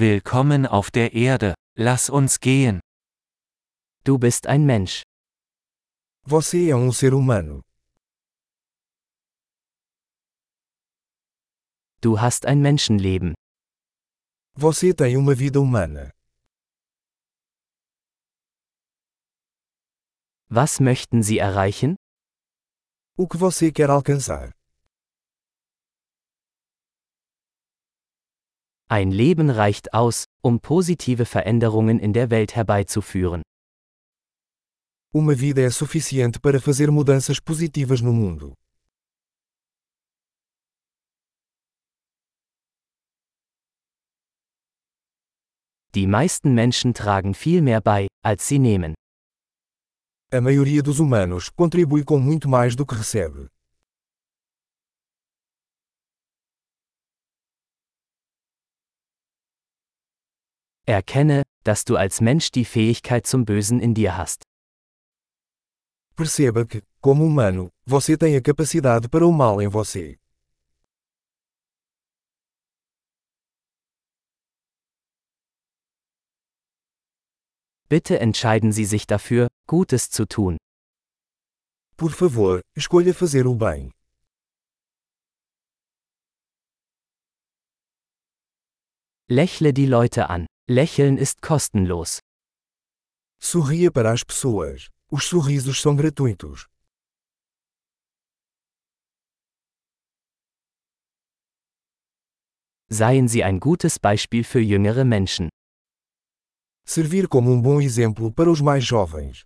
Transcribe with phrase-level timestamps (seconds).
[0.00, 2.80] Willkommen auf der Erde, lass uns gehen.
[4.02, 5.02] Du bist ein Mensch.
[6.26, 7.60] Você é um ser humano.
[12.00, 13.34] Du hast ein Menschenleben.
[14.56, 16.10] Você tem uma vida humana.
[20.48, 21.96] Was möchten Sie erreichen?
[23.18, 24.54] O que você quer alcançar?
[28.92, 33.42] Ein Leben reicht aus, um positive Veränderungen in der Welt herbeizuführen.
[35.14, 38.54] Uma vida é suficiente para fazer mudanças positivas no mundo.
[45.94, 48.94] Die meisten Menschen tragen viel mehr bei, als sie nehmen.
[50.32, 53.48] A maioria dos humanos contribui com muito mais do que recebe.
[60.90, 64.42] Erkenne, dass du als Mensch die Fähigkeit zum Bösen in dir hast.
[66.16, 70.18] Perceba que, como humano, você tem a capacidade para o mal em você.
[77.88, 80.56] Bitte entscheiden Sie sich dafür, Gutes zu tun.
[81.96, 83.92] Por favor, escolha fazer o bem.
[89.28, 90.46] Lächle die Leute an.
[90.72, 92.20] Lächeln ist kostenlos.
[93.40, 94.88] Sorria para as pessoas.
[95.10, 96.68] Os sorrisos são gratuitos.
[102.88, 105.48] Seien Sie ein gutes Beispiel für jüngere Menschen.
[106.86, 109.44] Servir como um bom exemplo para os mais jovens.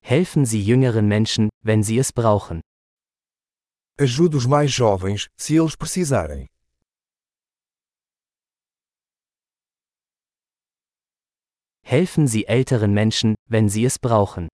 [0.00, 2.62] Helfen Sie jüngeren Menschen, wenn sie es brauchen.
[3.98, 6.48] Ajude os mais jovens, se eles precisarem.
[11.82, 14.48] Helfen Sie älteren Menschen, wenn sie es brauchen.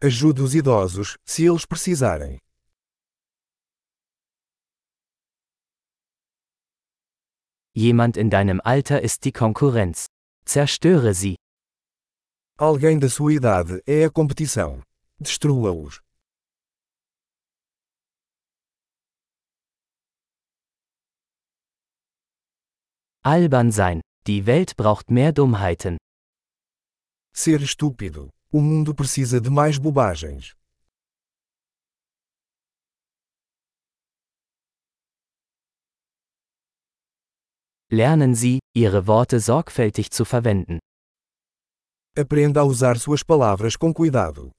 [0.00, 2.38] Ajude os idosos, se eles precisarem.
[7.74, 10.06] Jemand in deinem Alter ist die Konkurrenz.
[10.46, 11.36] Zerstöre sie.
[12.56, 14.82] Alguém da sua idade é a competição.
[15.20, 16.00] Destrua-os.
[23.28, 24.00] Albern sein.
[24.26, 25.98] Die Welt braucht mehr Dummheiten.
[27.36, 28.30] Ser estúpido.
[28.50, 30.54] O mundo precisa de mais bobagens.
[37.90, 40.78] Lernen Sie, Ihre Worte sorgfältig zu verwenden.
[42.16, 44.52] Aprenda a usar suas palavras com cuidado.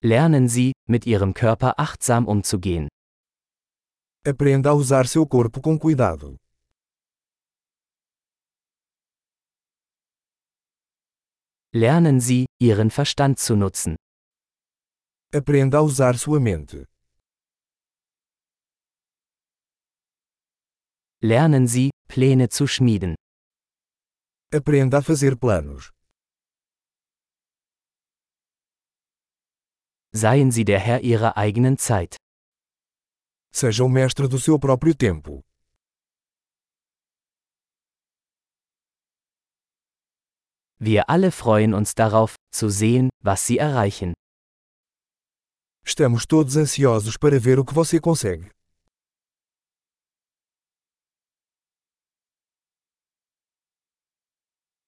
[0.00, 2.88] Lernen Sie, mit Ihrem Körper achtsam umzugehen.
[4.24, 6.36] Aprenda a usar seu corpo com cuidado.
[11.74, 13.96] Lernen Sie, Ihren Verstand zu nutzen.
[15.34, 16.86] Aprenda a usar sua mente.
[21.20, 23.16] Lernen Sie, Pläne zu schmieden.
[24.54, 25.90] Aprenda a fazer planos.
[30.14, 32.21] Seien Sie der Herr Ihrer eigenen Zeit.
[33.54, 35.44] Seja o mestre do seu próprio tempo.
[40.80, 44.14] Wir alle freuen uns darauf, zu sehen, was Sie erreichen.
[45.84, 48.50] Estamos todos ansiosos para ver o que você consegue.